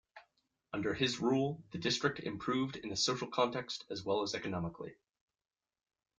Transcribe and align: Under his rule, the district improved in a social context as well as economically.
Under 0.73 0.95
his 0.95 1.19
rule, 1.19 1.63
the 1.69 1.77
district 1.77 2.21
improved 2.21 2.75
in 2.75 2.91
a 2.91 2.95
social 2.95 3.27
context 3.27 3.85
as 3.91 4.03
well 4.03 4.23
as 4.23 4.33
economically. 4.33 4.95